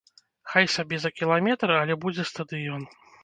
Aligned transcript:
Хай 0.53 0.65
сабе 0.75 0.99
за 1.03 1.11
кіламетр, 1.19 1.75
але 1.81 1.99
будзе 2.07 2.27
стадыён. 2.33 2.89